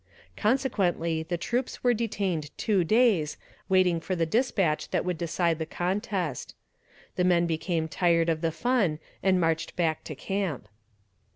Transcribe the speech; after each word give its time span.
Consequently 0.35 1.21
the 1.21 1.37
troops 1.37 1.83
were 1.83 1.93
detained 1.93 2.49
two 2.57 2.83
days 2.83 3.37
waiting 3.69 3.99
for 3.99 4.15
the 4.15 4.25
despatch 4.25 4.89
that 4.89 5.05
would 5.05 5.15
decide 5.15 5.59
the 5.59 5.65
contest. 5.67 6.55
The 7.17 7.23
men 7.23 7.45
became 7.45 7.87
tired 7.87 8.27
of 8.27 8.41
the 8.41 8.51
fun 8.51 8.97
and 9.21 9.39
marched 9.39 9.75
back 9.75 10.03
to 10.05 10.15
camp. 10.15 10.67